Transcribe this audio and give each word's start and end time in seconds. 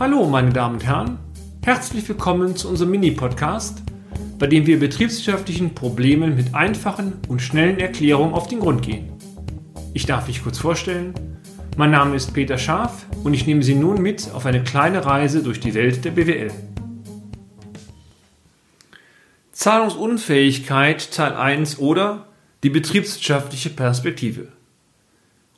Hallo, 0.00 0.26
meine 0.26 0.52
Damen 0.52 0.76
und 0.76 0.84
Herren. 0.84 1.18
Herzlich 1.62 2.08
willkommen 2.08 2.56
zu 2.56 2.68
unserem 2.68 2.90
Mini-Podcast, 2.92 3.82
bei 4.38 4.46
dem 4.46 4.66
wir 4.66 4.80
betriebswirtschaftlichen 4.80 5.74
Problemen 5.74 6.34
mit 6.34 6.54
einfachen 6.54 7.12
und 7.28 7.40
schnellen 7.40 7.78
Erklärungen 7.78 8.34
auf 8.34 8.48
den 8.48 8.60
Grund 8.60 8.82
gehen. 8.82 9.12
Ich 9.92 10.06
darf 10.06 10.26
mich 10.26 10.42
kurz 10.42 10.58
vorstellen. 10.58 11.14
Mein 11.76 11.90
Name 11.90 12.16
ist 12.16 12.32
Peter 12.32 12.58
Scharf 12.58 13.06
und 13.22 13.34
ich 13.34 13.46
nehme 13.46 13.62
Sie 13.62 13.74
nun 13.74 14.00
mit 14.00 14.30
auf 14.32 14.46
eine 14.46 14.64
kleine 14.64 15.04
Reise 15.04 15.42
durch 15.42 15.60
die 15.60 15.74
Welt 15.74 16.04
der 16.04 16.12
BWL. 16.12 16.50
Zahlungsunfähigkeit 19.52 21.12
Teil 21.12 21.34
1 21.34 21.78
oder 21.78 22.26
die 22.64 22.70
betriebswirtschaftliche 22.70 23.70
Perspektive. 23.70 24.48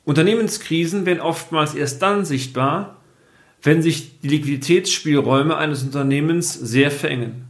Unternehmenskrisen 0.03 1.05
werden 1.05 1.21
oftmals 1.21 1.73
erst 1.73 2.01
dann 2.01 2.25
sichtbar, 2.25 2.94
wenn 3.65 3.81
sich 3.81 4.19
die 4.19 4.27
Liquiditätsspielräume 4.27 5.57
eines 5.57 5.81
Unternehmens 5.81 6.53
sehr 6.53 6.91
verengen. 6.91 7.45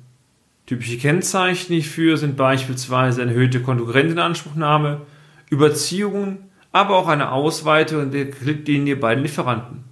Typische 0.65 0.97
Kennzeichen 0.97 1.73
hierfür 1.73 2.15
sind 2.15 2.37
beispielsweise 2.37 3.21
eine 3.21 3.31
erhöhte 3.31 3.61
Konkurrenteninanspruchnahme, 3.61 5.01
Überziehungen, 5.49 6.37
aber 6.71 6.95
auch 6.95 7.09
eine 7.09 7.33
Ausweitung 7.33 8.11
der 8.11 8.31
Kreditlinie 8.31 8.95
bei 8.95 9.13
den 9.13 9.23
Lieferanten. 9.23 9.83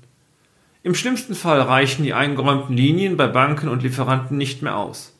Im 0.81 0.95
schlimmsten 0.95 1.35
Fall 1.35 1.59
reichen 1.59 2.03
die 2.03 2.13
eingeräumten 2.13 2.75
Linien 2.75 3.17
bei 3.17 3.27
Banken 3.27 3.67
und 3.67 3.83
Lieferanten 3.83 4.37
nicht 4.37 4.61
mehr 4.61 4.77
aus. 4.77 5.13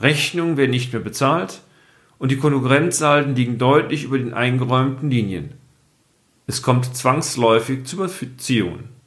Rechnungen 0.00 0.56
werden 0.56 0.70
nicht 0.70 0.92
mehr 0.92 1.02
bezahlt 1.02 1.62
und 2.18 2.30
die 2.30 2.38
Konkurrenzsalden 2.38 3.34
liegen 3.34 3.58
deutlich 3.58 4.04
über 4.04 4.18
den 4.18 4.34
eingeräumten 4.34 5.10
Linien. 5.10 5.54
Es 6.46 6.62
kommt 6.62 6.96
zwangsläufig 6.96 7.84
zu 7.86 7.96
Überziehungen. 7.96 8.97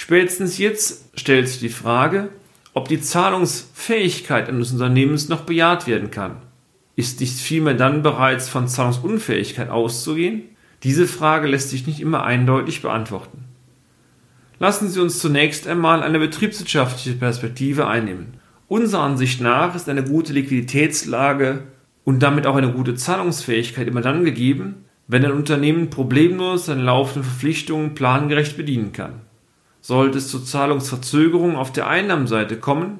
Spätestens 0.00 0.58
jetzt 0.58 1.10
stellt 1.18 1.48
sich 1.48 1.58
die 1.58 1.68
Frage, 1.68 2.28
ob 2.72 2.86
die 2.86 3.00
Zahlungsfähigkeit 3.00 4.48
eines 4.48 4.70
Unternehmens 4.70 5.28
noch 5.28 5.40
bejaht 5.40 5.88
werden 5.88 6.12
kann. 6.12 6.36
Ist 6.94 7.18
nicht 7.18 7.36
vielmehr 7.36 7.74
dann 7.74 8.04
bereits 8.04 8.48
von 8.48 8.68
Zahlungsunfähigkeit 8.68 9.70
auszugehen? 9.70 10.42
Diese 10.84 11.08
Frage 11.08 11.48
lässt 11.48 11.70
sich 11.70 11.88
nicht 11.88 11.98
immer 11.98 12.22
eindeutig 12.22 12.80
beantworten. 12.80 13.42
Lassen 14.60 14.88
Sie 14.88 15.00
uns 15.00 15.18
zunächst 15.18 15.66
einmal 15.66 16.04
eine 16.04 16.20
betriebswirtschaftliche 16.20 17.18
Perspektive 17.18 17.88
einnehmen. 17.88 18.34
Unserer 18.68 19.02
Ansicht 19.02 19.40
nach 19.40 19.74
ist 19.74 19.88
eine 19.88 20.04
gute 20.04 20.32
Liquiditätslage 20.32 21.64
und 22.04 22.22
damit 22.22 22.46
auch 22.46 22.54
eine 22.54 22.72
gute 22.72 22.94
Zahlungsfähigkeit 22.94 23.88
immer 23.88 24.02
dann 24.02 24.24
gegeben, 24.24 24.84
wenn 25.08 25.24
ein 25.24 25.32
Unternehmen 25.32 25.90
problemlos 25.90 26.66
seine 26.66 26.84
laufenden 26.84 27.24
Verpflichtungen 27.24 27.94
plangerecht 27.94 28.56
bedienen 28.56 28.92
kann. 28.92 29.22
Sollte 29.88 30.18
es 30.18 30.28
zu 30.28 30.40
Zahlungsverzögerungen 30.40 31.56
auf 31.56 31.72
der 31.72 31.86
Einnahmenseite 31.86 32.58
kommen, 32.58 32.98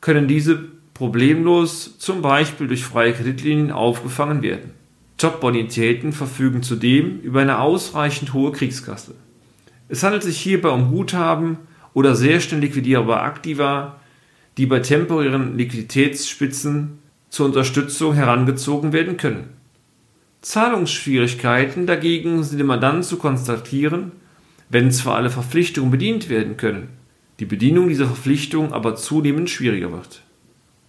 können 0.00 0.28
diese 0.28 0.56
problemlos 0.94 1.98
zum 1.98 2.22
Beispiel 2.22 2.68
durch 2.68 2.84
freie 2.84 3.12
Kreditlinien 3.12 3.72
aufgefangen 3.72 4.40
werden. 4.40 4.70
Top-Bonitäten 5.16 6.12
verfügen 6.12 6.62
zudem 6.62 7.18
über 7.22 7.40
eine 7.40 7.58
ausreichend 7.58 8.34
hohe 8.34 8.52
Kriegskasse. 8.52 9.16
Es 9.88 10.04
handelt 10.04 10.22
sich 10.22 10.38
hierbei 10.38 10.68
um 10.68 10.92
Guthaben 10.92 11.58
oder 11.92 12.14
sehr 12.14 12.38
schnell 12.38 12.60
liquidierbare 12.60 13.22
Aktiva, 13.22 13.96
die 14.58 14.66
bei 14.66 14.78
temporären 14.78 15.58
Liquiditätsspitzen 15.58 17.00
zur 17.30 17.46
Unterstützung 17.46 18.14
herangezogen 18.14 18.92
werden 18.92 19.16
können. 19.16 19.48
Zahlungsschwierigkeiten 20.42 21.88
dagegen 21.88 22.44
sind 22.44 22.60
immer 22.60 22.78
dann 22.78 23.02
zu 23.02 23.16
konstatieren, 23.16 24.12
wenn 24.70 24.90
zwar 24.90 25.16
alle 25.16 25.30
Verpflichtungen 25.30 25.90
bedient 25.90 26.28
werden 26.28 26.56
können, 26.56 26.88
die 27.40 27.46
Bedienung 27.46 27.88
dieser 27.88 28.06
Verpflichtungen 28.06 28.72
aber 28.72 28.96
zunehmend 28.96 29.48
schwieriger 29.48 29.92
wird. 29.92 30.22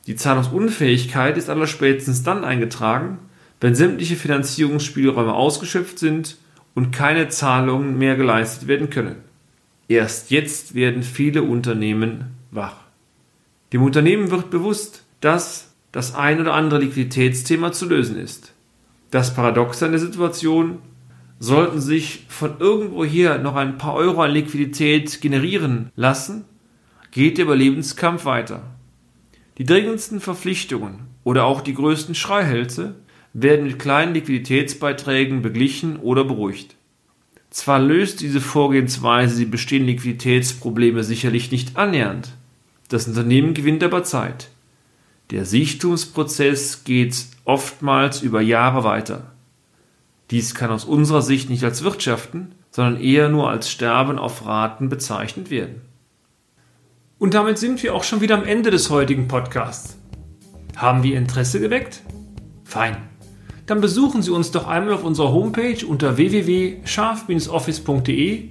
Die 0.08 0.16
Zahlungsunfähigkeit 0.16 1.38
ist 1.38 1.50
allerspätestens 1.50 2.24
dann 2.24 2.44
eingetragen, 2.44 3.20
wenn 3.62 3.76
sämtliche 3.76 4.16
Finanzierungsspielräume 4.16 5.34
ausgeschöpft 5.34 6.00
sind 6.00 6.38
und 6.74 6.92
keine 6.92 7.30
Zahlungen 7.30 7.98
mehr 7.98 8.16
geleistet 8.16 8.68
werden 8.68 8.90
können. 8.90 9.18
Erst 9.88 10.32
jetzt 10.32 10.76
werden 10.76 11.04
viele 11.04 11.44
Unternehmen 11.44 12.36
wach. 12.52 12.78
Dem 13.74 13.84
Unternehmen 13.84 14.32
wird 14.32 14.50
bewusst, 14.50 15.04
dass 15.22 15.74
das 15.92 16.16
ein 16.16 16.40
oder 16.40 16.54
andere 16.54 16.80
Liquiditätsthema 16.80 17.72
zu 17.72 17.88
lösen 17.88 18.18
ist. 18.18 18.54
Das 19.12 19.34
Paradox 19.34 19.82
an 19.84 19.92
der 19.92 20.00
Situation 20.00 20.80
sollten 21.40 21.80
sich 21.80 22.26
von 22.28 22.60
irgendwo 22.60 23.06
hier 23.06 23.38
noch 23.38 23.56
ein 23.56 23.78
paar 23.78 23.96
Euro 23.96 24.22
an 24.22 24.32
Liquidität 24.32 25.22
generieren 25.22 25.90
lassen, 25.96 26.46
geht 27.12 27.38
der 27.38 27.46
Überlebenskampf 27.46 28.26
weiter. 28.26 28.62
Die 29.58 29.64
dringendsten 29.64 30.20
Verpflichtungen 30.20 31.08
oder 31.24 31.46
auch 31.46 31.62
die 31.62 31.74
größten 31.74 32.16
Schreihälse 32.16 32.96
werden 33.34 33.68
mit 33.68 33.80
kleinen 33.80 34.14
Liquiditätsbeiträgen 34.14 35.42
beglichen 35.42 35.98
oder 35.98 36.24
beruhigt. 36.24 36.76
Zwar 37.50 37.80
löst 37.80 38.22
diese 38.22 38.42
Vorgehensweise 38.42 39.40
die 39.40 39.46
bestehenden 39.46 39.96
Liquiditätsprobleme 39.96 41.04
sicherlich 41.04 41.52
nicht 41.52 41.78
annähernd, 41.78 42.32
das 42.90 43.08
Unternehmen 43.08 43.54
gewinnt 43.54 43.84
aber 43.84 44.04
Zeit. 44.04 44.50
Der 45.32 45.46
Sichtumsprozess 45.46 46.84
geht 46.84 47.26
oftmals 47.46 48.22
über 48.22 48.42
Jahre 48.42 48.84
weiter. 48.84 49.32
Dies 50.32 50.54
kann 50.54 50.70
aus 50.70 50.84
unserer 50.86 51.22
Sicht 51.22 51.50
nicht 51.50 51.64
als 51.64 51.82
Wirtschaften, 51.84 52.54
sondern 52.72 53.02
eher 53.02 53.30
nur 53.30 53.50
als 53.50 53.72
Sterben 53.72 54.20
auf 54.20 54.46
Raten 54.46 54.90
bezeichnet 54.90 55.50
werden. 55.50 55.82
Und 57.18 57.34
damit 57.34 57.58
sind 57.58 57.82
wir 57.84 57.96
auch 57.96 58.04
schon 58.04 58.20
wieder 58.22 58.38
am 58.38 58.46
Ende 58.46 58.70
des 58.72 58.90
heutigen 58.90 59.28
Podcasts. 59.28 59.98
Haben 60.78 61.04
wir 61.04 61.18
Interesse 61.18 61.60
geweckt? 61.60 62.02
Fein. 62.64 62.96
Dann 63.66 63.82
besuchen 63.82 64.22
Sie 64.22 64.32
uns 64.32 64.52
doch 64.52 64.66
einmal 64.68 64.94
auf 64.94 65.04
unserer 65.04 65.34
Homepage 65.34 65.86
unter 65.86 66.16
www.scharf-office.de 66.18 68.50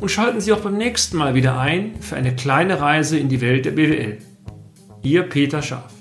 und 0.00 0.08
schalten 0.08 0.40
Sie 0.40 0.52
auch 0.52 0.60
beim 0.60 0.78
nächsten 0.78 1.16
Mal 1.16 1.34
wieder 1.34 1.58
ein 1.58 2.00
für 2.00 2.14
eine 2.16 2.34
kleine 2.34 2.80
Reise 2.80 3.18
in 3.18 3.28
die 3.28 3.40
Welt 3.40 3.66
der 3.66 3.72
BWL. 3.72 4.18
Ihr 5.02 5.24
Peter 5.24 5.62
Scharf. 5.62 5.97